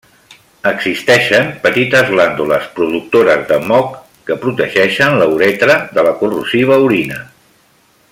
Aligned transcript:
Existeixen 0.69 1.51
petites 1.65 2.07
glàndules 2.13 2.65
productores 2.79 3.43
de 3.51 3.59
moc 3.73 3.93
que 4.31 4.39
protegeixen 4.47 5.19
la 5.21 5.29
uretra 5.35 5.77
de 5.99 6.07
la 6.09 6.15
corrosiva 6.23 6.81
orina. 6.89 7.21